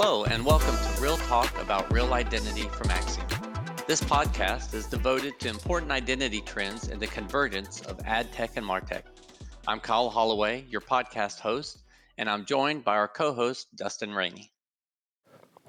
[0.00, 3.84] Hello, and welcome to Real Talk about Real Identity from Acxiom.
[3.88, 8.64] This podcast is devoted to important identity trends and the convergence of ad tech and
[8.64, 9.02] martech.
[9.66, 11.82] I'm Kyle Holloway, your podcast host,
[12.16, 14.52] and I'm joined by our co host, Dustin Rainey.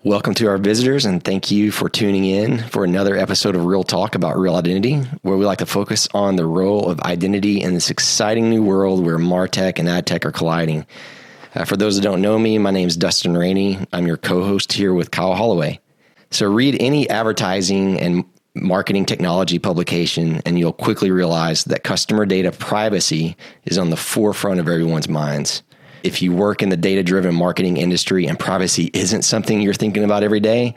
[0.03, 3.83] Welcome to our visitors, and thank you for tuning in for another episode of Real
[3.83, 7.73] Talk about Real Identity, where we like to focus on the role of identity in
[7.73, 10.85] this exciting new world where Martech and AdTech are colliding.
[11.55, 13.79] Uh, for those that don't know me, my name is Dustin Rainey.
[13.91, 15.79] I'm your co host here with Kyle Holloway.
[16.29, 22.51] So, read any advertising and marketing technology publication, and you'll quickly realize that customer data
[22.51, 23.35] privacy
[23.65, 25.63] is on the forefront of everyone's minds.
[26.03, 30.03] If you work in the data driven marketing industry and privacy isn't something you're thinking
[30.03, 30.75] about every day,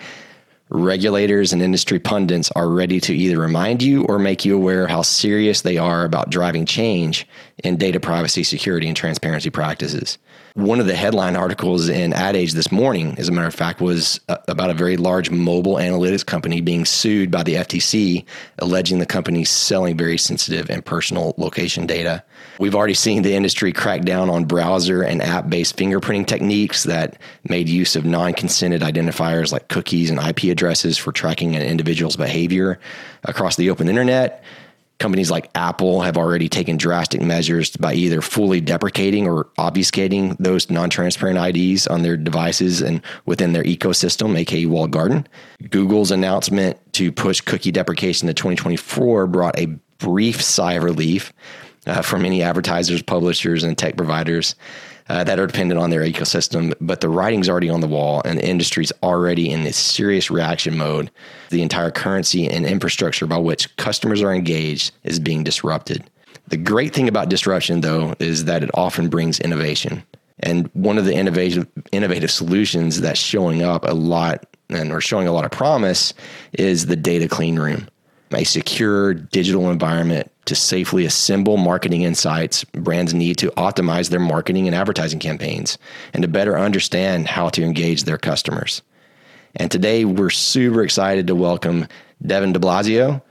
[0.70, 5.02] regulators and industry pundits are ready to either remind you or make you aware how
[5.02, 7.28] serious they are about driving change
[7.62, 10.16] in data privacy, security, and transparency practices.
[10.54, 13.80] One of the headline articles in Ad Age this morning, as a matter of fact,
[13.80, 18.26] was uh, about a very large mobile analytics company being sued by the FTC,
[18.58, 22.22] alleging the company's selling very sensitive and personal location data.
[22.60, 27.18] We've already seen the industry crack down on browser and app based fingerprinting techniques that
[27.48, 32.16] made use of non consented identifiers like cookies and IP addresses for tracking an individual's
[32.16, 32.78] behavior
[33.24, 34.44] across the open internet
[35.02, 40.70] companies like Apple have already taken drastic measures by either fully deprecating or obfuscating those
[40.70, 45.26] non-transparent IDs on their devices and within their ecosystem, aka walled garden.
[45.70, 49.66] Google's announcement to push cookie deprecation to 2024 brought a
[49.98, 51.32] brief sigh of relief
[51.86, 54.54] uh, for many advertisers, publishers, and tech providers
[55.12, 56.72] uh, that are dependent on their ecosystem.
[56.80, 60.74] But the writing's already on the wall, and the industry's already in this serious reaction
[60.74, 61.10] mode.
[61.50, 66.02] The entire currency and infrastructure by which customers are engaged is being disrupted.
[66.48, 70.02] The great thing about disruption, though, is that it often brings innovation.
[70.38, 75.28] And one of the innovative innovative solutions that's showing up a lot and are showing
[75.28, 76.14] a lot of promise
[76.54, 77.86] is the data clean room
[78.34, 84.66] a secure digital environment to safely assemble marketing insights brands need to optimize their marketing
[84.66, 85.78] and advertising campaigns
[86.12, 88.82] and to better understand how to engage their customers.
[89.54, 91.86] And today we're super excited to welcome
[92.24, 93.22] Devin DeBlasio,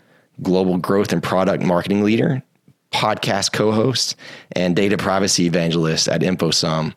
[0.42, 2.44] Global Growth and Product Marketing Leader,
[2.92, 4.16] podcast co host,
[4.52, 6.94] and data privacy evangelist at InfoSum.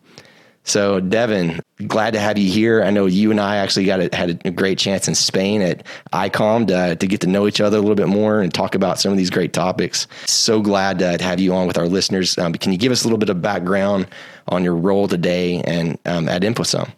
[0.66, 2.82] So, Devin, glad to have you here.
[2.82, 5.84] I know you and I actually got a, had a great chance in Spain at
[6.12, 8.98] ICOM to, to get to know each other a little bit more and talk about
[8.98, 10.06] some of these great topics.
[10.24, 12.38] So glad to have you on with our listeners.
[12.38, 14.06] Um, can you give us a little bit of background
[14.48, 16.90] on your role today and um, at InfoSum?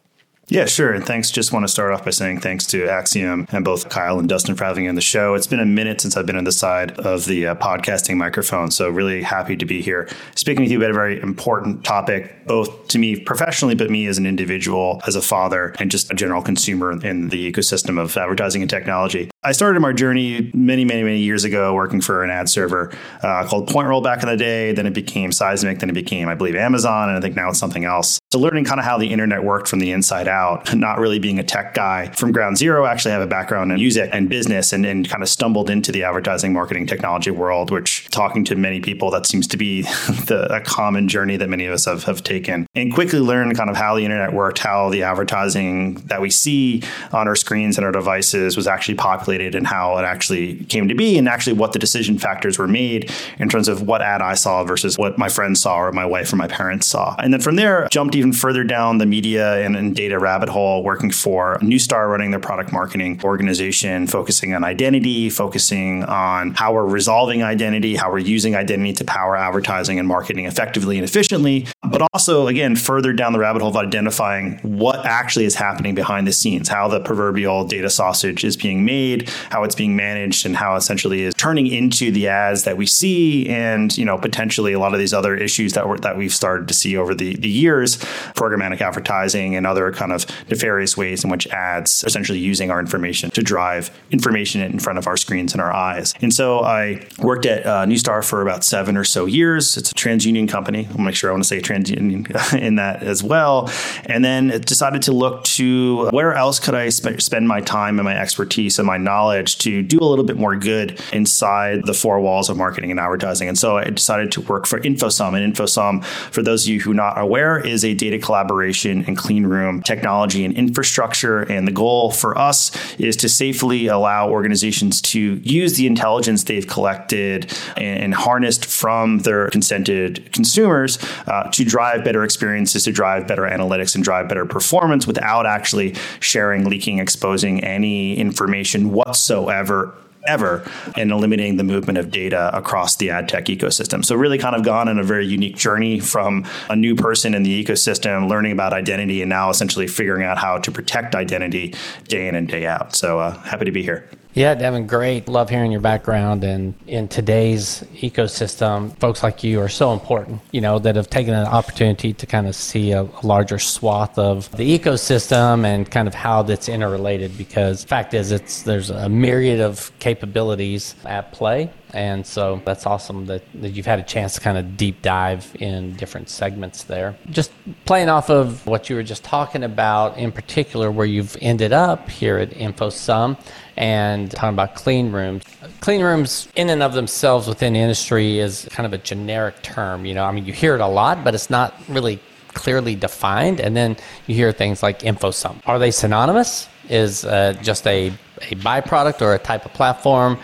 [0.49, 0.93] Yeah, sure.
[0.93, 1.33] And thanks.
[1.33, 4.55] Just want to start off by saying thanks to Acxiom and both Kyle and Dustin
[4.55, 5.35] for having me on the show.
[5.35, 8.71] It's been a minute since I've been on the side of the uh, podcasting microphone.
[8.71, 12.87] So, really happy to be here speaking with you about a very important topic, both
[12.89, 16.43] to me professionally, but me as an individual, as a father, and just a general
[16.43, 19.31] consumer in the ecosystem of advertising and technology.
[19.47, 22.93] I started my journey many, many, many years ago working for an ad server
[23.23, 24.73] uh, called PointRoll back in the day.
[24.73, 25.79] Then it became Sizmek.
[25.79, 27.11] Then it became, I believe, Amazon.
[27.11, 28.19] And I think now it's something else.
[28.33, 31.39] So learning kind of how the internet worked from the inside out, not really being
[31.39, 34.85] a tech guy from ground zero, actually have a background in music and business and,
[34.85, 39.13] and kind of stumbled into the advertising marketing technology world, which talking to many people,
[39.13, 39.83] that seems to be
[40.27, 42.67] the, a common journey that many of us have, have taken.
[42.75, 46.83] And quickly learned kind of how the internet worked, how the advertising that we see
[47.13, 50.95] on our screens and our devices was actually populated and how it actually came to
[50.95, 54.35] be and actually what the decision factors were made in terms of what ad I
[54.35, 57.15] saw versus what my friends saw or my wife or my parents saw.
[57.19, 60.83] And then from there, jumped even further down the media and, and data rabbit hole,
[60.83, 66.87] working for Neustar, running their product marketing organization, focusing on identity, focusing on how we're
[66.87, 72.03] resolving identity, how we're using identity to power advertising and marketing effectively and efficiently, but
[72.13, 76.33] also, again, further down the rabbit hole of identifying what actually is happening behind the
[76.33, 80.77] scenes, how the proverbial data sausage is being made, how it's being managed and how
[80.77, 84.93] essentially is turning into the ads that we see and you know potentially a lot
[84.93, 87.97] of these other issues that we that we've started to see over the, the years
[88.35, 93.31] programmatic advertising and other kind of nefarious ways in which ads essentially using our information
[93.31, 96.15] to drive information in front of our screens and our eyes.
[96.21, 99.77] And so I worked at uh, Neustar for about seven or so years.
[99.77, 100.89] It's a TransUnion company.
[100.91, 103.71] I'll make sure I want to say TransUnion in that as well.
[104.05, 108.05] And then decided to look to where else could I sp- spend my time and
[108.05, 112.21] my expertise and my knowledge to do a little bit more good inside the four
[112.21, 113.49] walls of marketing and advertising.
[113.49, 115.35] And so I decided to work for InfoSum.
[115.35, 119.17] And InfoSum, for those of you who are not aware, is a data collaboration and
[119.17, 121.43] clean room technology and infrastructure.
[121.43, 126.67] And the goal for us is to safely allow organizations to use the intelligence they've
[126.67, 133.43] collected and, harnessed from their consented consumers uh, to drive better experiences, to drive better
[133.43, 139.95] analytics, and drive better performance without actually sharing, leaking, exposing any information whatsoever
[140.27, 144.05] ever in eliminating the movement of data across the ad tech ecosystem.
[144.05, 147.43] So, really kind of gone on a very unique journey from a new person in
[147.43, 151.75] the ecosystem, learning about identity, and now essentially figuring out how to protect identity
[152.09, 152.95] day in and day out.
[152.95, 154.09] So, uh, happy to be here.
[154.37, 155.29] Yeah, Devin, great.
[155.29, 156.45] Love hearing your background.
[156.45, 161.33] And in today's ecosystem, folks like you are so important, you know, that have taken
[161.33, 166.07] an opportunity to kind of see a, a larger swath of the ecosystem and kind
[166.07, 167.39] of how that's interrelated.
[167.39, 173.27] Because fact is, it's there's a myriad of capabilities at play and so that's awesome
[173.27, 177.17] that, that you've had a chance to kind of deep dive in different segments there.
[177.31, 177.53] Just
[177.85, 182.09] playing off of what you were just talking about, in particular, where you've ended up
[182.11, 183.39] here at InfoSum
[183.77, 185.45] and talking about clean rooms.
[185.81, 190.05] Clean rooms, in and of themselves within industry, is kind of a generic term.
[190.05, 193.61] You know, I mean, you hear it a lot, but it's not really clearly defined.
[193.61, 193.97] And then
[194.27, 195.61] you hear things like InfoSum.
[195.67, 196.69] Are they synonymous?
[196.89, 198.09] Is uh, just a,
[198.43, 200.39] a byproduct or a type of platform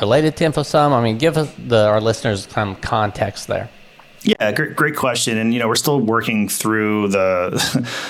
[0.00, 0.92] related to InfoSum?
[0.92, 1.34] I mean, give
[1.68, 3.68] the, our listeners some context there.
[4.24, 5.36] Yeah, great, great question.
[5.36, 7.50] And you know, we're still working through the,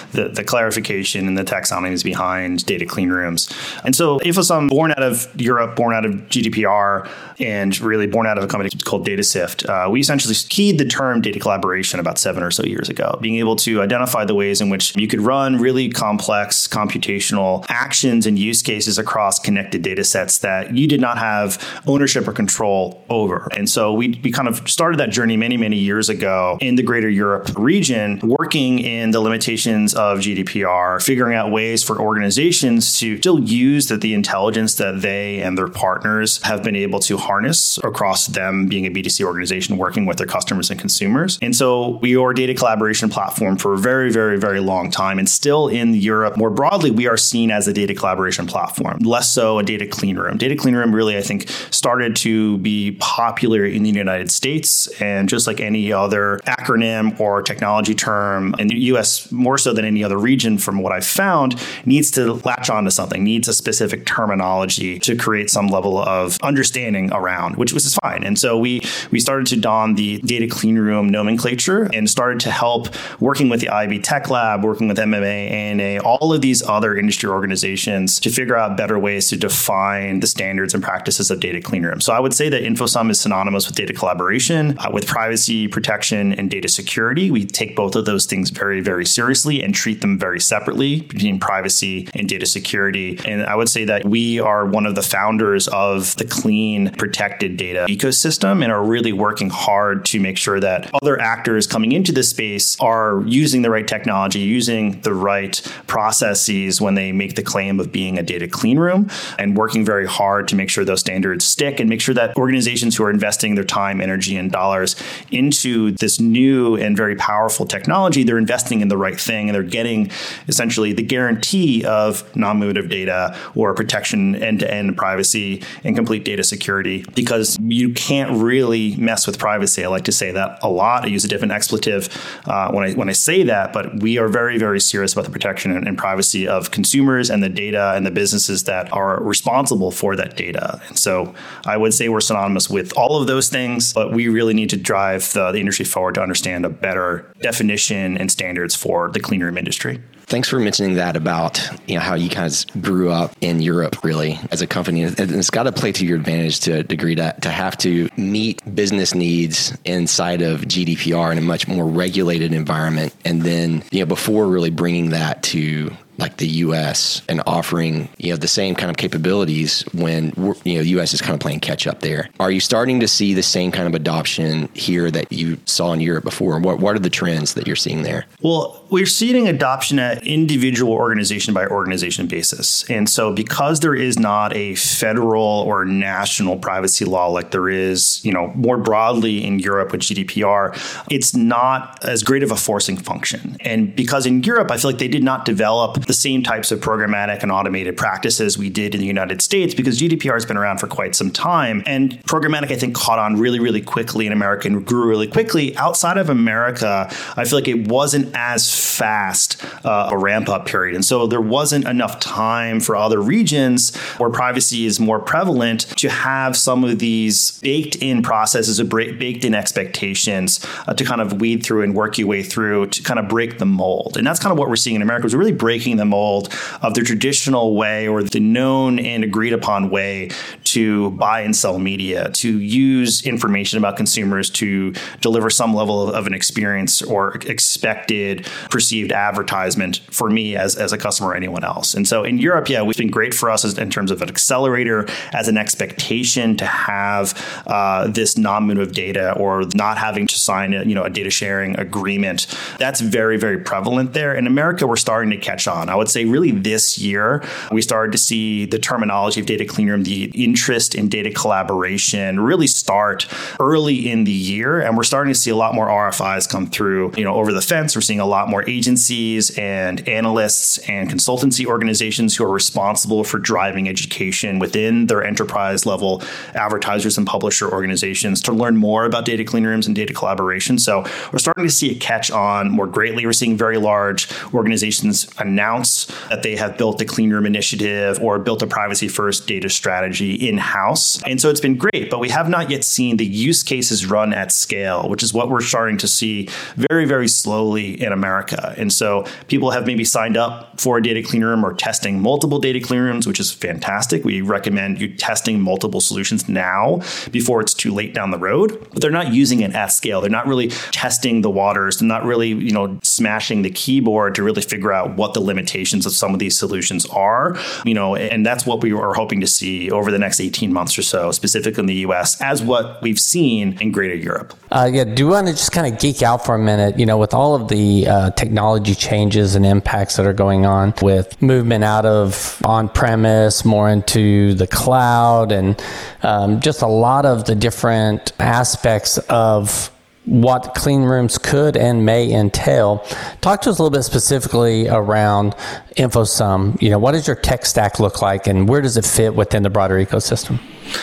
[0.12, 3.52] the, the clarification and the taxonomies behind data clean rooms.
[3.84, 8.38] And so, InfoSum, born out of Europe, born out of GDPR, and really born out
[8.38, 12.44] of a company called DataSift, uh, we essentially keyed the term data collaboration about seven
[12.44, 15.58] or so years ago, being able to identify the ways in which you could run
[15.58, 21.18] really complex computational actions and use cases across connected data sets that you did not
[21.18, 23.48] have ownership or control over.
[23.56, 26.74] And so, we we kind of started that journey many many years years ago in
[26.74, 32.98] the greater Europe region, working in the limitations of GDPR, figuring out ways for organizations
[32.98, 37.16] to still use the, the intelligence that they and their partners have been able to
[37.16, 41.38] harness across them being a B2C organization working with their customers and consumers.
[41.40, 45.18] And so we are a data collaboration platform for a very, very, very long time.
[45.18, 49.32] And still in Europe, more broadly, we are seen as a data collaboration platform, less
[49.32, 50.36] so a data clean room.
[50.36, 54.88] Data clean room really, I think, started to be popular in the United States.
[55.00, 59.84] And just like any other acronym or technology term in the US more so than
[59.84, 64.06] any other region from what I've found needs to latch onto something, needs a specific
[64.06, 68.24] terminology to create some level of understanding around, which was fine.
[68.24, 72.50] And so we we started to don the data clean room nomenclature and started to
[72.50, 72.88] help
[73.20, 77.28] working with the IAB Tech Lab, working with MMA, ANA, all of these other industry
[77.28, 81.84] organizations to figure out better ways to define the standards and practices of data clean
[81.84, 82.00] room.
[82.00, 86.32] So I would say that InfoSum is synonymous with data collaboration, uh, with privacy protection
[86.32, 87.30] and data security.
[87.30, 91.38] We take both of those things very, very seriously and treat them very separately between
[91.38, 93.20] privacy and data security.
[93.26, 97.58] And I would say that we are one of the founders of the clean, protected
[97.58, 102.12] data ecosystem and are really working hard to make sure that other actors coming into
[102.12, 107.42] this space are using the right technology, using the right processes when they make the
[107.42, 111.00] claim of being a data clean room, and working very hard to make sure those
[111.00, 114.96] standards stick and make sure that organizations who are investing their time, energy, and dollars
[115.30, 119.62] into this new and very powerful technology, they're investing in the right thing and they're
[119.62, 120.10] getting
[120.48, 126.24] essentially the guarantee of non motive data or protection end to end privacy and complete
[126.24, 129.84] data security because you can't really mess with privacy.
[129.84, 131.04] I like to say that a lot.
[131.04, 132.08] I use a different expletive
[132.46, 135.30] uh, when, I, when I say that, but we are very, very serious about the
[135.30, 139.90] protection and, and privacy of consumers and the data and the businesses that are responsible
[139.90, 140.80] for that data.
[140.88, 144.54] And so I would say we're synonymous with all of those things, but we really
[144.54, 149.10] need to drive the, the industry forward to understand a better definition and standards for
[149.10, 150.00] the clean room industry.
[150.26, 154.38] Thanks for mentioning that about you know how you guys grew up in Europe really
[154.50, 155.02] as a company.
[155.02, 158.08] And it's got to play to your advantage to a degree to, to have to
[158.16, 163.14] meet business needs inside of GDPR in a much more regulated environment.
[163.24, 167.22] And then, you know, before really bringing that to like the U.S.
[167.28, 170.32] and offering you know the same kind of capabilities when
[170.64, 171.14] you know U.S.
[171.14, 172.28] is kind of playing catch up there.
[172.40, 176.00] Are you starting to see the same kind of adoption here that you saw in
[176.00, 176.58] Europe before?
[176.60, 178.26] What what are the trends that you're seeing there?
[178.40, 182.88] Well, We're seeing adoption at individual organization by organization basis.
[182.88, 188.24] And so, because there is not a federal or national privacy law like there is,
[188.24, 190.78] you know, more broadly in Europe with GDPR,
[191.10, 193.56] it's not as great of a forcing function.
[193.62, 196.78] And because in Europe, I feel like they did not develop the same types of
[196.78, 200.78] programmatic and automated practices we did in the United States because GDPR has been around
[200.78, 201.82] for quite some time.
[201.84, 205.76] And programmatic, I think, caught on really, really quickly in America and grew really quickly.
[205.78, 210.94] Outside of America, I feel like it wasn't as fast uh, a ramp up period.
[210.94, 216.08] And so there wasn't enough time for other regions where privacy is more prevalent to
[216.08, 221.64] have some of these baked in processes baked in expectations uh, to kind of weed
[221.64, 224.16] through and work your way through to kind of break the mold.
[224.16, 226.94] And that's kind of what we're seeing in America is really breaking the mold of
[226.94, 230.30] the traditional way or the known and agreed upon way
[230.74, 236.14] to buy and sell media, to use information about consumers to deliver some level of,
[236.14, 241.62] of an experience or expected perceived advertisement for me as, as a customer or anyone
[241.62, 241.94] else.
[241.94, 244.28] And so in Europe, yeah, it's been great for us as, in terms of an
[244.28, 247.34] accelerator, as an expectation to have
[247.66, 251.30] uh, this non-move of data or not having to sign a, you know, a data
[251.30, 252.48] sharing agreement.
[252.78, 254.34] That's very, very prevalent there.
[254.34, 255.88] In America, we're starting to catch on.
[255.88, 259.88] I would say really this year, we started to see the terminology of data clean
[259.88, 263.26] room, the interest interest in data collaboration really start
[263.60, 264.80] early in the year.
[264.80, 267.60] And we're starting to see a lot more RFIs come through, you know, over the
[267.60, 267.94] fence.
[267.94, 273.38] We're seeing a lot more agencies and analysts and consultancy organizations who are responsible for
[273.38, 276.22] driving education within their enterprise level
[276.54, 280.78] advertisers and publisher organizations to learn more about data clean rooms and data collaboration.
[280.78, 283.26] So we're starting to see it catch on more greatly.
[283.26, 288.38] We're seeing very large organizations announce that they have built a clean room initiative or
[288.38, 291.22] built a privacy first data strategy in in house.
[291.24, 294.32] And so it's been great, but we have not yet seen the use cases run
[294.32, 298.74] at scale, which is what we're starting to see very, very slowly in America.
[298.76, 302.58] And so people have maybe signed up for a data clean room or testing multiple
[302.58, 304.24] data clean rooms, which is fantastic.
[304.24, 309.02] We recommend you testing multiple solutions now before it's too late down the road, but
[309.02, 310.20] they're not using it at scale.
[310.20, 311.98] They're not really testing the waters.
[311.98, 316.06] They're not really, you know, smashing the keyboard to really figure out what the limitations
[316.06, 319.46] of some of these solutions are, you know, and that's what we are hoping to
[319.46, 323.18] see over the next 18 months or so, specifically in the US, as what we've
[323.18, 324.54] seen in greater Europe.
[324.70, 326.98] Uh, yeah, do you want to just kind of geek out for a minute?
[326.98, 330.94] You know, with all of the uh, technology changes and impacts that are going on
[331.02, 335.82] with movement out of on premise more into the cloud and
[336.22, 339.90] um, just a lot of the different aspects of
[340.26, 343.04] what clean rooms could and may entail.
[343.40, 345.54] Talk to us a little bit specifically around
[345.96, 346.80] InfoSum.
[346.80, 349.62] You know, what does your tech stack look like and where does it fit within
[349.62, 350.60] the broader ecosystem?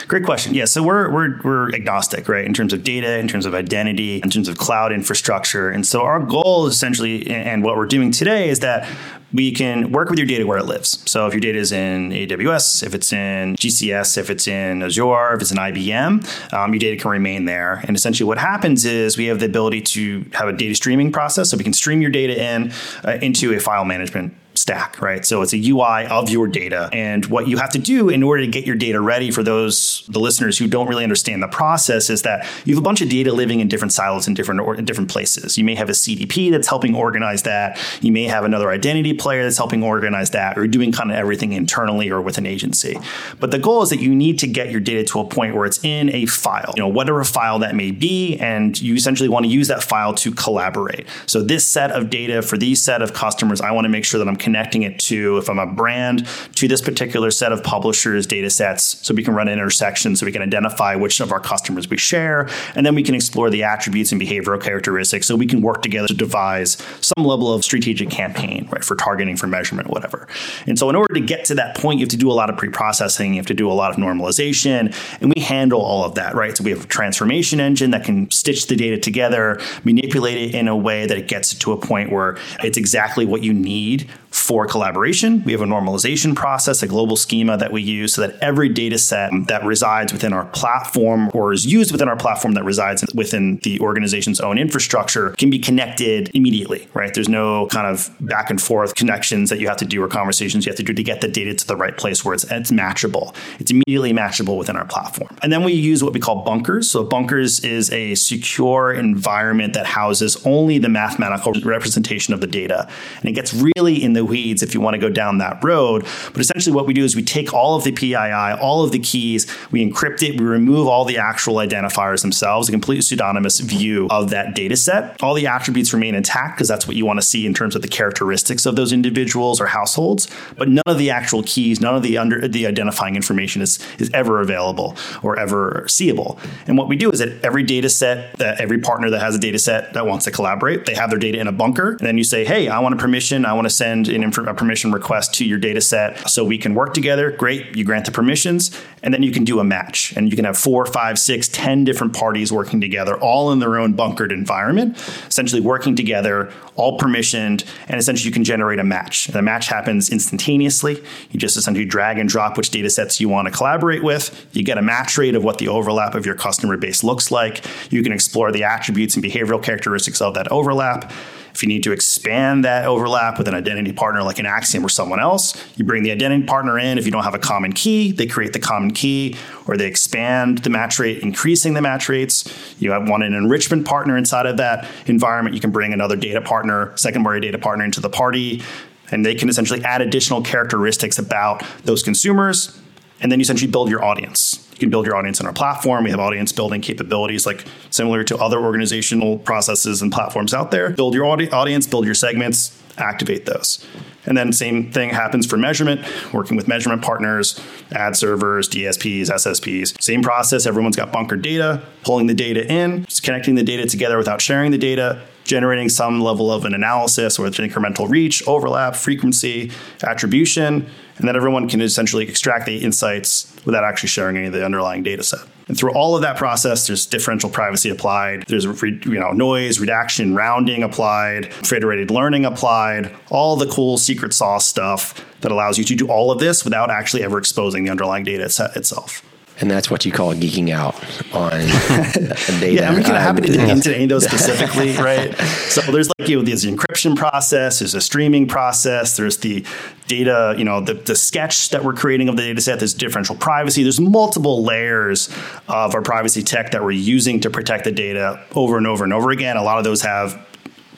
[0.07, 0.53] Great question.
[0.53, 4.21] Yeah, so we're, we're, we're agnostic, right, in terms of data, in terms of identity,
[4.21, 5.69] in terms of cloud infrastructure.
[5.69, 8.87] And so our goal essentially, and what we're doing today is that
[9.33, 11.01] we can work with your data where it lives.
[11.09, 15.33] So if your data is in AWS, if it's in GCS, if it's in Azure,
[15.33, 17.81] if it's in IBM, um, your data can remain there.
[17.87, 21.49] And essentially what happens is we have the ability to have a data streaming process.
[21.49, 22.73] So we can stream your data in
[23.05, 25.25] uh, into a file management stack, right?
[25.25, 26.87] So it's a UI of your data.
[26.93, 30.03] And what you have to do in order to get your data ready for those,
[30.07, 33.09] the listeners who don't really understand the process is that you have a bunch of
[33.09, 35.57] data living in different silos in different, or in different places.
[35.57, 37.79] You may have a CDP that's helping organize that.
[38.01, 41.53] You may have another identity player that's helping organize that or doing kind of everything
[41.53, 42.99] internally or with an agency.
[43.39, 45.65] But the goal is that you need to get your data to a point where
[45.65, 48.37] it's in a file, you know, whatever file that may be.
[48.37, 51.07] And you essentially want to use that file to collaborate.
[51.25, 54.19] So this set of data for these set of customers, I want to make sure
[54.19, 57.63] that I'm connected connecting it to, if I'm a brand, to this particular set of
[57.63, 61.31] publishers' data sets so we can run an intersection so we can identify which of
[61.31, 62.49] our customers we share.
[62.75, 66.09] And then we can explore the attributes and behavioral characteristics so we can work together
[66.09, 70.27] to devise some level of strategic campaign, right, for targeting, for measurement, whatever.
[70.67, 72.49] And so in order to get to that point, you have to do a lot
[72.49, 76.15] of pre-processing, you have to do a lot of normalization, and we handle all of
[76.15, 76.57] that, right?
[76.57, 80.67] So we have a transformation engine that can stitch the data together, manipulate it in
[80.67, 84.09] a way that it gets to a point where it's exactly what you need
[84.41, 85.43] for collaboration.
[85.43, 88.97] We have a normalization process, a global schema that we use so that every data
[88.97, 93.57] set that resides within our platform or is used within our platform that resides within
[93.63, 97.13] the organization's own infrastructure can be connected immediately, right?
[97.13, 100.65] There's no kind of back and forth connections that you have to do or conversations
[100.65, 102.71] you have to do to get the data to the right place where it's, it's
[102.71, 103.35] matchable.
[103.59, 105.37] It's immediately matchable within our platform.
[105.43, 106.89] And then we use what we call bunkers.
[106.89, 112.87] So bunkers is a secure environment that houses only the mathematical representation of the data.
[113.17, 116.05] And it gets really in the weeds if you want to go down that road.
[116.33, 118.99] But essentially, what we do is we take all of the PII, all of the
[118.99, 124.07] keys, we encrypt it, we remove all the actual identifiers themselves, a completely pseudonymous view
[124.09, 125.21] of that data set.
[125.21, 127.81] All the attributes remain intact because that's what you want to see in terms of
[127.81, 130.27] the characteristics of those individuals or households.
[130.57, 134.09] But none of the actual keys, none of the under the identifying information is is
[134.13, 136.39] ever available or ever seeable.
[136.67, 139.39] And what we do is that every data set, that every partner that has a
[139.39, 142.17] data set that wants to collaborate, they have their data in a bunker, and then
[142.17, 143.45] you say, "Hey, I want a permission.
[143.45, 146.57] I want to send an inf- a permission request to your data set so we
[146.57, 148.71] can work together." Great, you grant the permissions,
[149.03, 151.83] and then you can do a match, and you can have four, five, six, ten
[151.83, 154.97] different parties working together, all in their own bunkered environment,
[155.27, 159.27] essentially working together, all permissioned, and essentially you can generate a match.
[159.27, 161.01] And the match happens instantaneously.
[161.31, 164.47] You just essentially drag and drop which data sets you want to collaborate with.
[164.53, 167.65] You get a match rate of what the overlap of your customer base looks like.
[167.91, 171.11] You can explore the attributes and behavioral characteristics of that overlap.
[171.53, 174.89] If you need to expand that overlap with an identity partner like an Acxiom or
[174.89, 176.97] someone else, you bring the identity partner in.
[176.97, 179.35] If you don't have a common key, they create the common key
[179.67, 182.45] or they expand the match rate, increasing the match rates.
[182.79, 185.55] You have want an enrichment partner inside of that environment.
[185.55, 188.63] You can bring another data partner, secondary data partner into the party,
[189.11, 192.79] and they can essentially add additional characteristics about those consumers.
[193.19, 196.03] And then you essentially build your audience can build your audience on our platform.
[196.03, 200.89] We have audience building capabilities like similar to other organizational processes and platforms out there.
[200.89, 203.85] Build your audi- audience, build your segments, activate those.
[204.25, 207.59] And then same thing happens for measurement, working with measurement partners,
[207.91, 209.99] ad servers, DSPs, SSPs.
[210.01, 214.41] Same process, everyone's got bunker data, pulling the data in, connecting the data together without
[214.41, 219.71] sharing the data, generating some level of an analysis with incremental reach, overlap, frequency,
[220.03, 224.65] attribution, and then everyone can essentially extract the insights without actually sharing any of the
[224.65, 225.41] underlying data set.
[225.67, 228.43] And through all of that process, there's differential privacy applied.
[228.47, 234.65] There's you know noise redaction, rounding applied, federated learning applied, all the cool secret sauce
[234.65, 238.23] stuff that allows you to do all of this without actually ever exposing the underlying
[238.23, 239.23] data set itself.
[239.61, 240.95] And that's what you call geeking out
[241.33, 241.51] on
[242.59, 242.73] data.
[242.73, 245.35] yeah, I'm kind of happy to dig into any of those specifically, right?
[245.69, 249.65] So there's like you know, there's the encryption process, there's a streaming process, there's the
[250.07, 253.35] data, you know, the, the sketch that we're creating of the data set, there's differential
[253.35, 255.29] privacy, there's multiple layers
[255.67, 259.13] of our privacy tech that we're using to protect the data over and over and
[259.13, 259.57] over again.
[259.57, 260.45] A lot of those have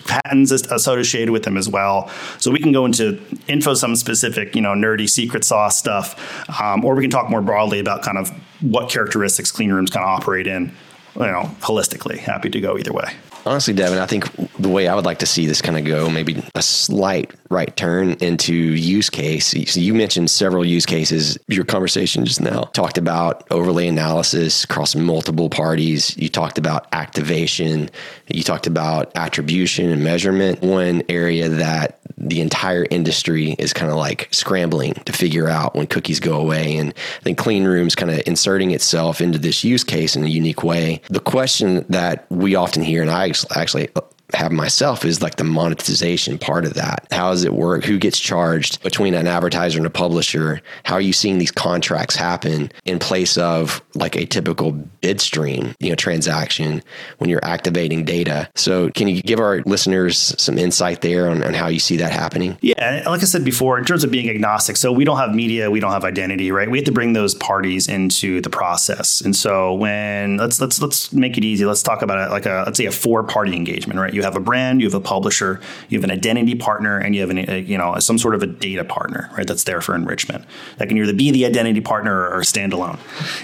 [0.06, 2.10] patents associated with them as well.
[2.40, 3.14] So we can go into
[3.48, 7.80] InfoSum specific, you know, nerdy secret sauce stuff, um, or we can talk more broadly
[7.80, 8.32] about kind of
[8.64, 10.72] what characteristics clean rooms kind of operate in,
[11.16, 12.18] you know, holistically.
[12.18, 13.14] Happy to go either way.
[13.46, 16.10] Honestly, Devin, I think the way I would like to see this kind of go,
[16.10, 19.48] maybe a slight right turn into use case.
[19.72, 21.38] So you mentioned several use cases.
[21.48, 26.18] Your conversation just now talked about overlay analysis across multiple parties.
[26.18, 27.90] You talked about activation.
[28.28, 30.62] You talked about attribution and measurement.
[30.62, 35.88] One area that the entire industry is kind of like scrambling to figure out when
[35.88, 36.78] cookies go away.
[36.78, 40.28] And I think Clean Room's kind of inserting itself into this use case in a
[40.28, 41.02] unique way.
[41.10, 43.90] The question that we often hear, and I actually
[44.34, 47.08] have myself is like the monetization part of that.
[47.12, 47.84] How does it work?
[47.84, 50.62] Who gets charged between an advertiser and a publisher?
[50.84, 55.76] How are you seeing these contracts happen in place of like a typical bid stream,
[55.80, 56.84] you know, transaction
[57.18, 58.50] when you're activating data?
[58.56, 62.12] So can you give our listeners some insight there on, on how you see that
[62.12, 62.58] happening?
[62.62, 65.70] Yeah, like I said before, in terms of being agnostic, so we don't have media,
[65.70, 66.70] we don't have identity, right?
[66.70, 69.22] We have to bring those parties into the process.
[69.22, 71.66] And so when let's let's let's make it easy.
[71.66, 74.14] Let's talk about it like a let's say a four party engagement, right?
[74.14, 75.60] You have a brand, you have a publisher,
[75.90, 78.44] you have an identity partner, and you have an, a, you know some sort of
[78.44, 79.48] a data partner, right?
[79.48, 80.46] That's there for enrichment.
[80.78, 83.00] That can either be the identity partner or standalone.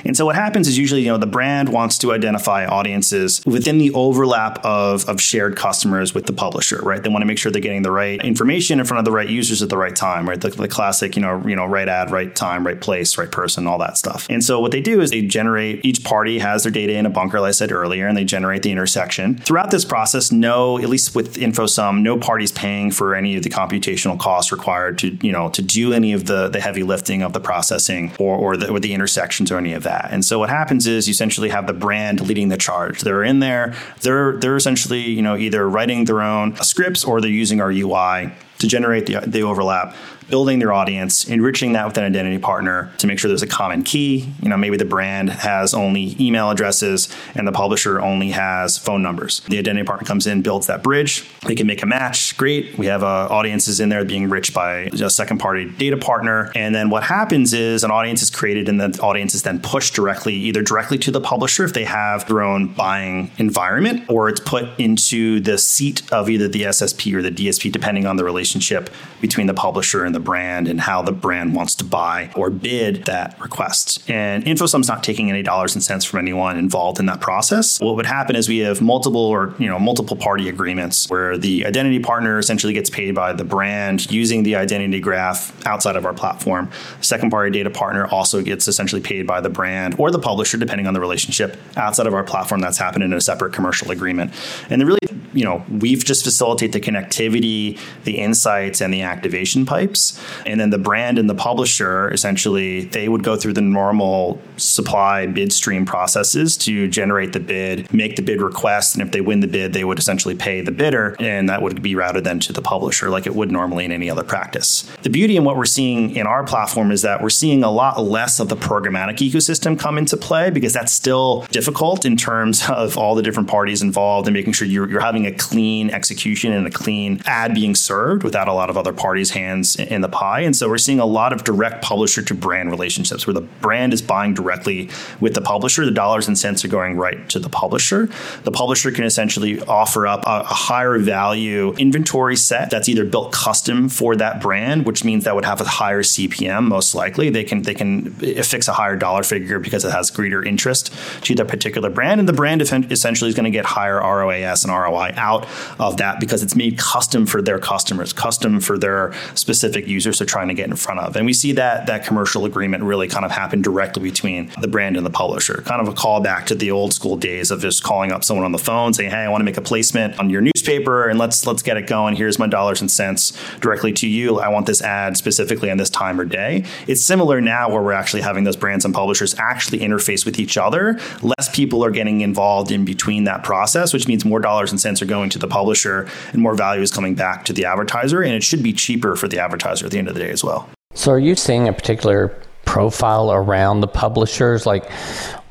[0.06, 3.78] And so what happens is usually you know the brand wants to identify audiences within
[3.78, 7.02] the overlap of of shared customers with the publisher, right?
[7.02, 9.30] They want to make sure they're getting the right information in front of the right
[9.30, 10.39] users at the right time, right?
[10.39, 13.68] The, the classic you know you know right ad, right time, right place, right person,
[13.68, 14.28] all that stuff.
[14.30, 17.10] And so what they do is they generate each party has their data in a
[17.10, 19.38] bunker, like I said earlier, and they generate the intersection.
[19.38, 23.50] Throughout this process, no at least with InfoSum, no party's paying for any of the
[23.50, 27.34] computational costs required to, you know, to do any of the, the heavy lifting of
[27.34, 30.10] the processing or, or, the, or the intersections or any of that.
[30.12, 33.02] And so what happens is you essentially have the brand leading the charge.
[33.02, 33.76] They're in there.
[34.02, 38.32] They're, they're essentially, you know, either writing their own scripts or they're using our UI
[38.60, 39.96] to generate the, the overlap
[40.30, 43.84] building their audience, enriching that with an identity partner to make sure there's a common
[43.84, 44.32] key.
[44.42, 49.02] You know, maybe the brand has only email addresses and the publisher only has phone
[49.02, 49.42] numbers.
[49.48, 51.30] The identity partner comes in, builds that bridge.
[51.46, 52.38] They can make a match.
[52.38, 52.78] Great.
[52.78, 56.52] We have uh, audiences in there being enriched by a second party data partner.
[56.56, 59.94] And then what happens is an audience is created and the audience is then pushed
[59.94, 64.39] directly, either directly to the publisher if they have their own buying environment, or it's
[64.39, 68.39] put into the seat of either the SSP or the DSP, depending on the relationship
[68.39, 68.89] relationship
[69.22, 73.06] between the publisher and the brand and how the brand wants to buy or bid
[73.06, 74.10] that request.
[74.10, 77.80] And InfoSum's not taking any dollars and cents from anyone involved in that process.
[77.80, 81.66] What would happen is we have multiple or you know multiple party agreements where the
[81.66, 86.14] identity partner essentially gets paid by the brand using the identity graph outside of our
[86.14, 86.70] platform.
[87.02, 90.88] Second party data partner also gets essentially paid by the brand or the publisher depending
[90.88, 94.34] on the relationship outside of our platform that's happened in a separate commercial agreement.
[94.70, 95.00] And the really
[95.34, 100.09] you know, we've just facilitate the connectivity, the insights, and the activation pipes.
[100.45, 105.26] And then the brand and the publisher essentially they would go through the normal supply
[105.26, 109.39] bid stream processes to generate the bid, make the bid request, and if they win
[109.39, 112.54] the bid, they would essentially pay the bidder, and that would be routed then to
[112.54, 114.89] the publisher like it would normally in any other practice.
[115.04, 118.02] The beauty in what we're seeing in our platform is that we're seeing a lot
[118.02, 122.98] less of the programmatic ecosystem come into play because that's still difficult in terms of
[122.98, 126.67] all the different parties involved and making sure you're, you're having a clean execution and
[126.67, 130.42] a clean ad being served without a lot of other parties' hands in the pie.
[130.42, 133.94] And so we're seeing a lot of direct publisher to brand relationships where the brand
[133.94, 135.86] is buying directly with the publisher.
[135.86, 138.10] The dollars and cents are going right to the publisher.
[138.44, 143.32] The publisher can essentially offer up a, a higher value inventory set that's either built
[143.32, 147.30] custom for that brand, which means that would have a higher CPM most likely.
[147.30, 151.36] They can they can affix a higher dollar figure because it has greater interest to
[151.36, 155.14] that particular brand, and the brand essentially is going to get higher ROAS and ROI
[155.18, 155.48] out
[155.80, 160.28] of that because it's made custom for their customers, custom for their specific users they're
[160.28, 161.15] trying to get in front of.
[161.15, 164.97] And we see that that commercial agreement really kind of happen directly between the brand
[164.97, 165.62] and the publisher.
[165.65, 168.52] Kind of a callback to the old school days of just calling up someone on
[168.52, 171.45] the phone saying, "Hey, I want to make a placement on your newspaper and let's
[171.47, 172.15] let's get it going.
[172.15, 174.39] Here's my dollars and cents directly to you.
[174.39, 177.93] I want this ad specifically on this time or day." It's similar now where we're
[177.93, 180.99] actually having those brands and publishers actually interface with each other.
[181.21, 185.02] Less people are getting involved in between that process, which means more dollars and cents
[185.02, 188.21] are going to the publisher and more value is coming back to the advertiser.
[188.21, 190.44] And it should be cheaper for the advertiser at the end of the day as
[190.44, 190.70] well.
[190.94, 194.66] So, are you seeing a particular profile around the publishers?
[194.66, 194.92] Like,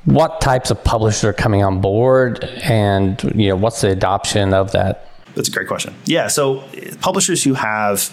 [0.05, 4.73] what types of publishers are coming on board, and you know, what's the adoption of
[4.73, 5.11] that?
[5.35, 5.95] That's a great question.
[6.05, 8.13] Yeah, so eh, publishers who have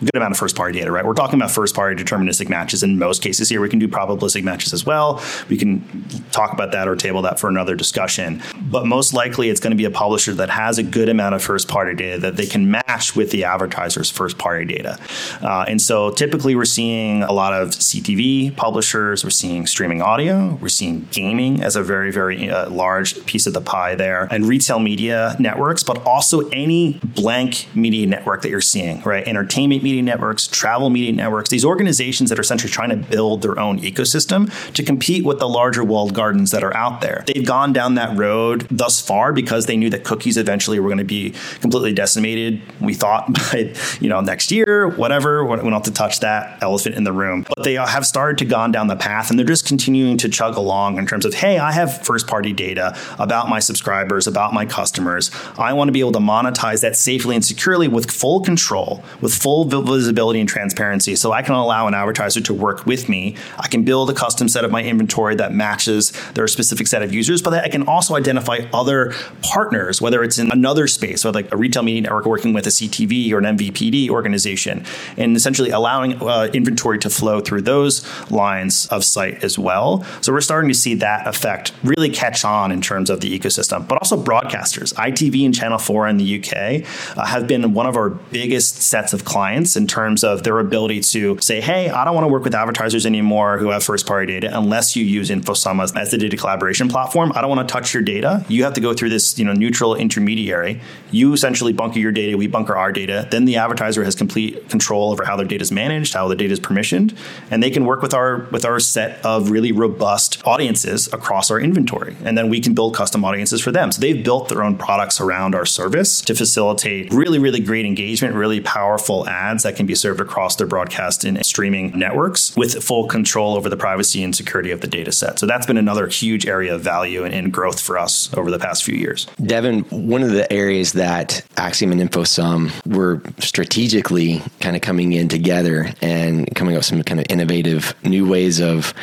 [0.00, 1.04] good amount of first party data, right?
[1.04, 3.60] We're talking about first party deterministic matches in most cases here.
[3.60, 5.22] We can do probabilistic matches as well.
[5.48, 8.42] We can talk about that or table that for another discussion.
[8.62, 11.42] But most likely it's going to be a publisher that has a good amount of
[11.42, 14.98] first party data that they can match with the advertiser's first party data.
[15.42, 20.58] Uh, and so typically we're seeing a lot of CTV publishers, we're seeing streaming audio,
[20.60, 24.46] we're seeing gaming as a very, very uh, large piece of the pie there, and
[24.46, 29.26] retail media networks, but also any blank media network that you're seeing, right?
[29.26, 33.56] Entertainment media networks, travel media networks, these organizations that are essentially trying to build their
[33.58, 37.22] own ecosystem to compete with the larger walled gardens that are out there.
[37.28, 40.98] They've gone down that road thus far because they knew that cookies eventually were going
[40.98, 42.60] to be completely decimated.
[42.80, 45.44] We thought by you know next year, whatever.
[45.44, 47.46] We don't have to touch that elephant in the room.
[47.48, 50.56] But they have started to gone down the path, and they're just continuing to chug
[50.56, 54.66] along in terms of hey, I have first party data about my subscribers, about my
[54.66, 55.30] customers.
[55.58, 59.32] I want to be able to monetize that safely and securely with full control, with
[59.32, 61.16] full visibility and transparency.
[61.16, 63.36] So I can allow an advertiser to work with me.
[63.58, 67.12] I can build a custom set of my inventory that matches their specific set of
[67.12, 71.52] users, but I can also identify other partners, whether it's in another space, or like
[71.52, 74.84] a retail media network working with a CTV or an MVPD organization,
[75.16, 80.04] and essentially allowing uh, inventory to flow through those lines of sight as well.
[80.20, 83.86] So we're starting to see that effect really catch on in terms of the ecosystem,
[83.86, 84.94] but also broadcasters.
[84.94, 86.84] ITV and Channel 4 in the UK
[87.16, 91.00] uh, have been one of our biggest sets of clients in terms of their ability
[91.00, 94.26] to say, hey, I don't want to work with advertisers anymore who have first party
[94.26, 97.32] data unless you use InfoSum as the data collaboration platform.
[97.34, 98.44] I don't want to touch your data.
[98.48, 100.80] You have to go through this you know, neutral intermediary.
[101.10, 103.26] You essentially bunker your data, we bunker our data.
[103.30, 106.52] Then the advertiser has complete control over how their data is managed, how the data
[106.52, 107.16] is permissioned,
[107.50, 111.58] and they can work with our with our set of really robust audiences across our
[111.58, 112.16] inventory.
[112.24, 113.92] And then we can build custom audiences for them.
[113.92, 118.34] So they've built their own products around our service to facilitate really, really great engagement,
[118.34, 123.06] really powerful ads that can be served across their broadcast and streaming networks with full
[123.06, 125.38] control over the privacy and security of the data set.
[125.38, 128.58] So that's been another huge area of value and, and growth for us over the
[128.58, 129.26] past few years.
[129.42, 135.28] Devin, one of the areas that Acxiom and InfoSum were strategically kind of coming in
[135.28, 138.94] together and coming up with some kind of innovative new ways of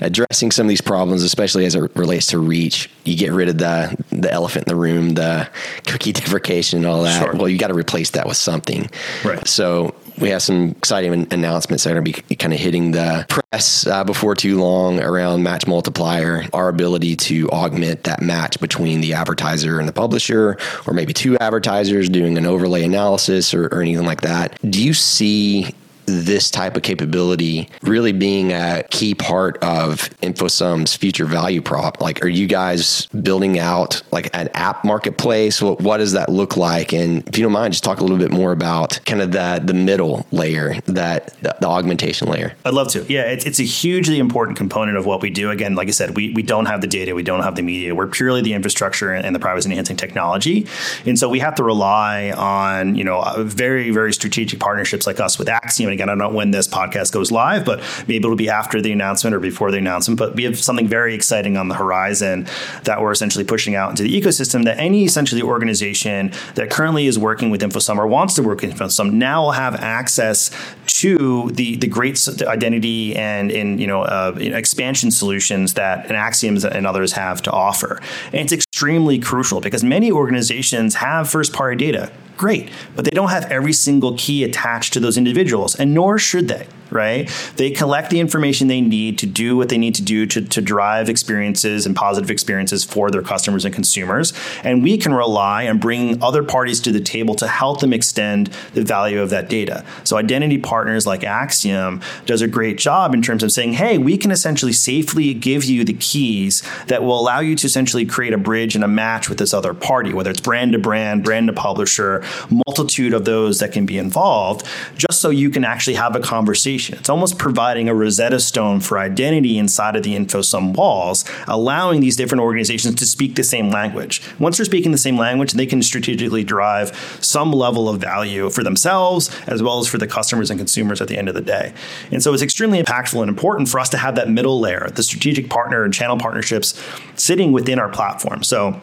[0.00, 2.90] addressing some of these problems, especially as it relates to reach.
[3.04, 5.48] You get rid of the the elephant in the room, the
[5.86, 7.22] cookie deprecation, and all that.
[7.22, 7.34] Sure.
[7.34, 8.90] Well, you got to replace that with something.
[9.24, 9.46] Right.
[9.46, 13.26] So we have some exciting announcements that are going to be kind of hitting the
[13.28, 19.00] press uh, before too long around Match Multiplier, our ability to augment that match between
[19.00, 23.80] the advertiser and the publisher, or maybe two advertisers doing an overlay analysis or, or
[23.80, 24.58] anything like that.
[24.68, 25.74] Do you see
[26.08, 32.00] this type of capability really being a key part of InfoSum's future value prop?
[32.00, 35.62] Like, are you guys building out like an app marketplace?
[35.62, 36.92] What, what does that look like?
[36.92, 39.60] And if you don't mind, just talk a little bit more about kind of the,
[39.64, 42.54] the middle layer, that the, the augmentation layer.
[42.64, 43.04] I'd love to.
[43.12, 45.50] Yeah, it's, it's a hugely important component of what we do.
[45.50, 47.94] Again, like I said, we, we don't have the data, we don't have the media.
[47.94, 50.66] We're purely the infrastructure and the privacy enhancing technology.
[51.04, 55.38] And so we have to rely on, you know, very, very strategic partnerships like us
[55.38, 58.48] with Acxiom again, I don't know when this podcast goes live, but maybe it'll be
[58.48, 60.16] after the announcement or before the announcement.
[60.16, 62.46] But we have something very exciting on the horizon
[62.84, 67.18] that we're essentially pushing out into the ecosystem that any essentially organization that currently is
[67.18, 70.50] working with InfoSum or wants to work with InfoSum now will have access
[70.86, 76.64] to the the great identity and in you know uh, expansion solutions that an Acxiom
[76.64, 78.00] and others have to offer.
[78.26, 82.70] And it's extremely crucial because many organizations have first party data great.
[82.96, 86.66] But they don't have every single key attached to those individuals, and nor should they
[86.90, 87.28] right?
[87.56, 90.60] They collect the information they need to do what they need to do to, to
[90.60, 94.32] drive experiences and positive experiences for their customers and consumers.
[94.64, 98.48] And we can rely on bringing other parties to the table to help them extend
[98.74, 99.84] the value of that data.
[100.04, 104.16] So identity partners like Acxiom does a great job in terms of saying, hey, we
[104.16, 108.38] can essentially safely give you the keys that will allow you to essentially create a
[108.38, 111.52] bridge and a match with this other party, whether it's brand to brand, brand to
[111.52, 116.20] publisher, multitude of those that can be involved, just so you can actually have a
[116.20, 122.00] conversation it's almost providing a Rosetta Stone for identity inside of the InfoSum walls, allowing
[122.00, 124.22] these different organizations to speak the same language.
[124.38, 128.62] Once they're speaking the same language, they can strategically drive some level of value for
[128.62, 131.72] themselves as well as for the customers and consumers at the end of the day.
[132.12, 135.02] And so it's extremely impactful and important for us to have that middle layer, the
[135.02, 136.80] strategic partner and channel partnerships
[137.16, 138.42] sitting within our platform.
[138.42, 138.80] So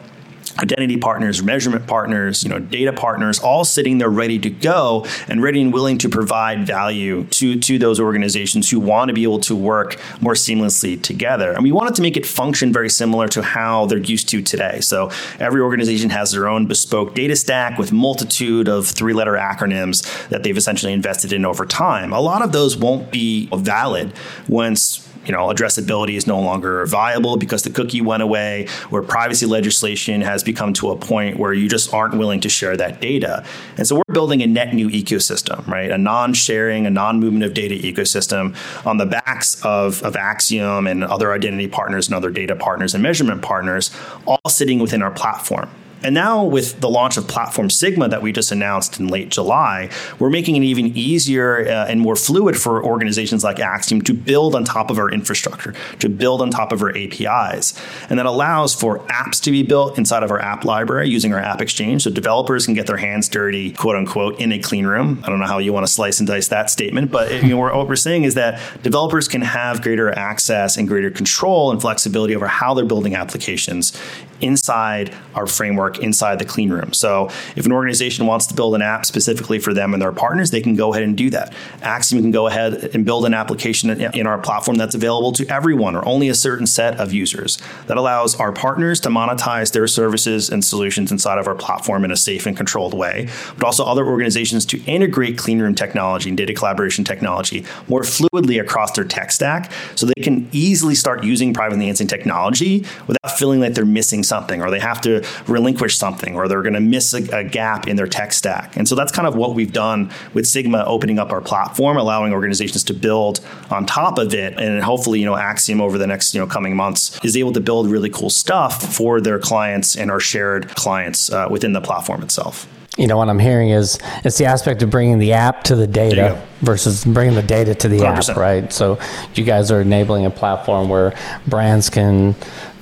[0.58, 5.42] identity partners, measurement partners, you know, data partners, all sitting there ready to go and
[5.42, 9.40] ready and willing to provide value to, to those organizations who want to be able
[9.40, 11.52] to work more seamlessly together.
[11.52, 14.80] And we wanted to make it function very similar to how they're used to today.
[14.80, 20.42] So every organization has their own bespoke data stack with multitude of three-letter acronyms that
[20.42, 22.12] they've essentially invested in over time.
[22.12, 24.12] A lot of those won't be valid
[24.48, 29.46] once you know, addressability is no longer viable because the cookie went away, where privacy
[29.46, 33.44] legislation has become to a point where you just aren't willing to share that data.
[33.76, 35.90] And so we're building a net new ecosystem, right?
[35.90, 41.32] A non-sharing, a non-movement of data ecosystem on the backs of, of Acxiom and other
[41.32, 43.90] identity partners and other data partners and measurement partners,
[44.26, 45.68] all sitting within our platform.
[46.02, 49.90] And now, with the launch of Platform Sigma that we just announced in late July,
[50.18, 54.54] we're making it even easier uh, and more fluid for organizations like Acxiom to build
[54.54, 57.80] on top of our infrastructure, to build on top of our APIs.
[58.10, 61.40] And that allows for apps to be built inside of our app library using our
[61.40, 62.02] App Exchange.
[62.02, 65.22] So developers can get their hands dirty, quote unquote, in a clean room.
[65.24, 67.58] I don't know how you want to slice and dice that statement, but you know,
[67.58, 72.36] what we're saying is that developers can have greater access and greater control and flexibility
[72.36, 73.98] over how they're building applications
[74.40, 76.92] inside our framework, inside the clean room.
[76.92, 80.50] So if an organization wants to build an app specifically for them and their partners,
[80.50, 81.52] they can go ahead and do that.
[81.80, 85.94] Acxiom can go ahead and build an application in our platform that's available to everyone
[85.94, 87.58] or only a certain set of users.
[87.86, 92.10] That allows our partners to monetize their services and solutions inside of our platform in
[92.10, 96.36] a safe and controlled way, but also other organizations to integrate clean room technology and
[96.36, 101.54] data collaboration technology more fluidly across their tech stack so they can easily start using
[101.54, 106.36] private enhancing technology without feeling like they're missing something or they have to relinquish something
[106.36, 108.76] or they're going to miss a, a, gap in their tech stack.
[108.76, 112.32] And so that's kind of what we've done with Sigma opening up our platform, allowing
[112.32, 114.58] organizations to build on top of it.
[114.58, 117.60] And hopefully, you know, Acxiom over the next, you know, coming months is able to
[117.60, 122.22] build really cool stuff for their clients and our shared clients uh, within the platform
[122.22, 125.76] itself you know what I'm hearing is it's the aspect of bringing the app to
[125.76, 128.30] the data versus bringing the data to the 100%.
[128.30, 128.72] app, right?
[128.72, 128.98] So
[129.34, 131.14] you guys are enabling a platform where
[131.46, 132.34] brands can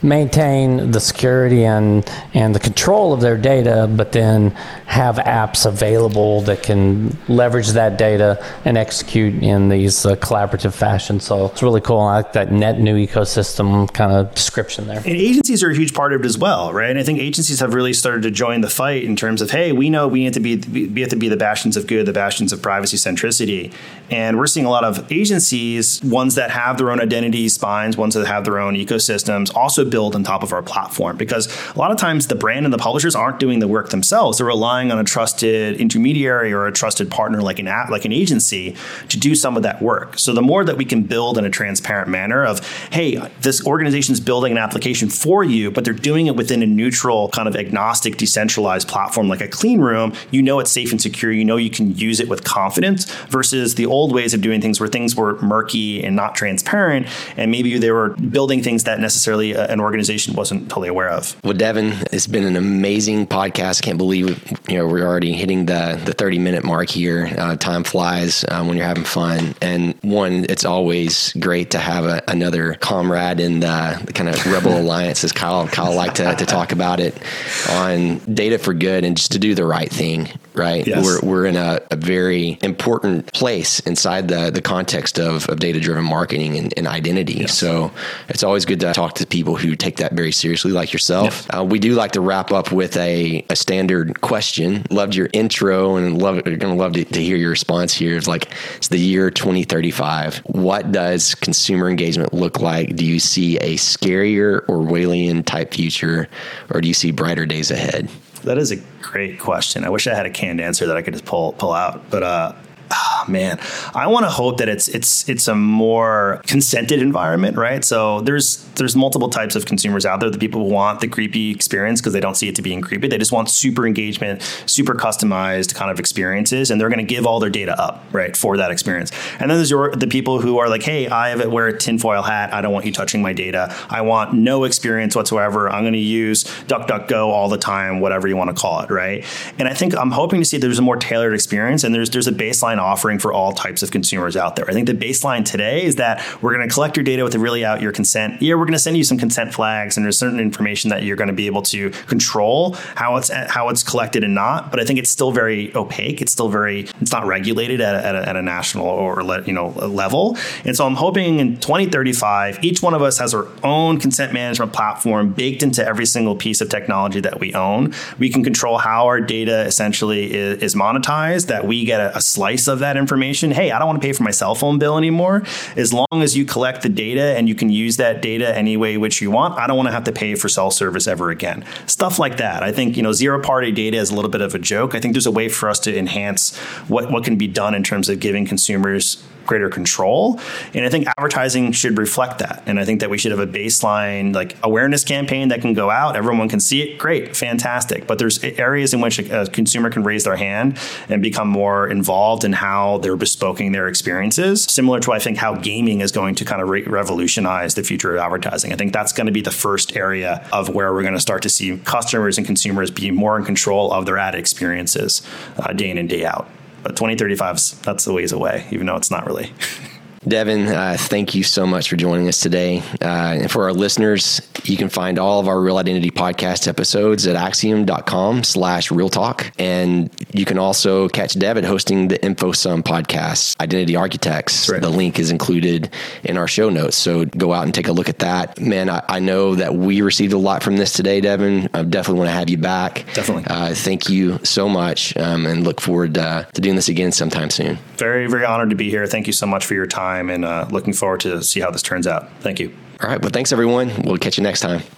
[0.05, 4.51] maintain the security and and the control of their data, but then
[4.87, 11.19] have apps available that can leverage that data and execute in these uh, collaborative fashion.
[11.19, 12.01] So it's really cool.
[12.01, 14.99] I like that net new ecosystem kind of description there.
[14.99, 16.91] And agencies are a huge part of it as well, right?
[16.91, 19.73] And I think agencies have really started to join the fight in terms of, hey,
[19.73, 22.13] we know we need to be we have to be the bastions of good, the
[22.13, 23.73] bastions of privacy centricity,
[24.11, 28.15] and we're seeing a lot of agencies, ones that have their own identity spines, ones
[28.15, 31.93] that have their own ecosystems, also build on top of our platform because a lot
[31.93, 34.39] of times the brand and the publishers aren't doing the work themselves.
[34.39, 38.13] They're relying on a trusted intermediary or a trusted partner like an app, like an
[38.13, 38.75] agency
[39.09, 40.19] to do some of that work.
[40.19, 44.13] So the more that we can build in a transparent manner of, hey, this organization
[44.15, 47.55] is building an application for you, but they're doing it within a neutral, kind of
[47.55, 51.31] agnostic, decentralized platform like a clean room, you know it's safe and secure.
[51.31, 54.81] You know you can use it with confidence versus the old ways of doing things
[54.81, 57.07] where things were murky and not transparent.
[57.37, 61.37] And maybe they were building things that necessarily uh, an organization wasn't totally aware of.
[61.45, 63.83] Well, Devin, it's been an amazing podcast.
[63.83, 64.29] I can't believe
[64.69, 67.31] you know we're already hitting the the 30 minute mark here.
[67.37, 69.55] Uh, time flies um, when you're having fun.
[69.61, 74.47] And one, it's always great to have a, another comrade in the, the kind of
[74.47, 77.21] rebel alliance, as Kyle Kyle liked to, to talk about it,
[77.69, 80.29] on data for good and just to do the right thing.
[80.55, 81.05] Right, yes.
[81.05, 85.81] we're we're in a, a, very important place inside the the context of, of data
[85.81, 87.39] driven marketing and, and identity.
[87.41, 87.59] Yes.
[87.59, 87.91] So
[88.29, 91.25] it's always good to talk to people who take that very seriously, like yourself.
[91.25, 91.59] Yes.
[91.59, 94.85] Uh, we do like to wrap up with a, a standard question.
[94.91, 98.17] Loved your intro and love are going to love to, to hear your response here.
[98.17, 100.39] It's like it's the year 2035.
[100.47, 102.95] What does consumer engagement look like?
[102.95, 106.29] Do you see a scarier Orwellian type future,
[106.71, 108.09] or do you see brighter days ahead?
[108.45, 109.85] That is a great question.
[109.85, 112.23] I wish I had a canned answer that I could just pull pull out, but
[112.23, 112.53] uh,
[112.95, 113.59] oh, man,
[113.95, 117.85] I want to hope that it's it's it's a more consented environment, right?
[117.85, 120.31] So there's there's multiple types of consumers out there.
[120.31, 123.09] The people who want the creepy experience because they don't see it to being creepy.
[123.09, 127.27] They just want super engagement, super customized kind of experiences, and they're going to give
[127.27, 129.11] all their data up, right, for that experience.
[129.39, 132.23] And then there's your the people who are like, hey, I have wear a tinfoil
[132.23, 132.53] hat.
[132.53, 133.75] I don't want you touching my data.
[133.89, 135.69] I want no experience whatsoever.
[135.69, 139.25] I'm going to use DuckDuckGo all the time, whatever you want to call it, right?
[139.59, 142.29] And I think I'm hoping to see there's a more tailored experience, and there's there's
[142.29, 144.69] a baseline offering for all types of consumers out there.
[144.69, 147.39] I think the baseline today is that we're going to collect your data with a
[147.39, 148.41] really out your consent.
[148.41, 151.17] Yeah, we're going to send you some consent flags, and there's certain information that you're
[151.17, 154.71] going to be able to control how it's how it's collected and not.
[154.71, 156.21] But I think it's still very opaque.
[156.21, 159.53] It's still very it's not regulated at a, at a, at a national or you
[159.53, 160.37] know level.
[160.65, 164.73] And so I'm hoping in 2035, each one of us has our own consent management
[164.73, 167.95] platform baked into every single piece of technology that we own.
[168.19, 171.47] We can control how our data essentially is, is monetized.
[171.47, 173.51] That we get a, a slice of that information.
[173.51, 175.43] Hey, I don't want to pay for my cell phone bill anymore.
[175.77, 178.97] As long as you collect the data and you can use that data any way
[178.97, 181.65] which you want, I don't want to have to pay for cell service ever again.
[181.87, 182.63] Stuff like that.
[182.63, 184.95] I think, you know, zero party data is a little bit of a joke.
[184.95, 186.57] I think there's a way for us to enhance
[186.89, 190.41] what, what can be done in terms of giving consumers greater control.
[190.73, 192.63] And I think advertising should reflect that.
[192.67, 195.91] And I think that we should have a baseline like awareness campaign that can go
[195.91, 196.99] out, everyone can see it.
[196.99, 198.07] Great, fantastic.
[198.07, 200.79] But there's areas in which a, consumer can raise their hand
[201.09, 205.55] and become more involved in how they're bespoking their experiences, similar to I think how
[205.55, 208.73] gaming is going to kind of re- revolutionize the future of advertising.
[208.73, 211.43] I think that's going to be the first area of where we're going to start
[211.43, 215.23] to see customers and consumers be more in control of their ad experiences
[215.59, 216.49] uh, day in and day out.
[216.85, 219.53] But 2035s that's a ways away, even though it's not really.
[220.27, 222.79] Devin, uh, thank you so much for joining us today.
[223.01, 227.27] Uh, and for our listeners, you can find all of our Real Identity podcast episodes
[227.27, 229.53] at acxiom.com slash real talk.
[229.59, 234.69] And you can also catch Devin hosting the InfoSum podcast, Identity Architects.
[234.69, 234.81] Right.
[234.81, 235.91] The link is included
[236.23, 236.97] in our show notes.
[236.97, 238.59] So go out and take a look at that.
[238.59, 241.69] Man, I, I know that we received a lot from this today, Devin.
[241.75, 243.05] I definitely want to have you back.
[243.13, 243.45] Definitely.
[243.47, 247.51] Uh, thank you so much um, and look forward uh, to doing this again sometime
[247.51, 247.77] soon.
[247.99, 249.07] Very, very honored to be here.
[249.07, 251.71] Thank you so much for your time time and uh, looking forward to see how
[251.71, 252.31] this turns out.
[252.41, 252.75] Thank you.
[253.01, 253.21] All right.
[253.21, 253.91] Well, thanks, everyone.
[254.05, 254.83] We'll catch you next time.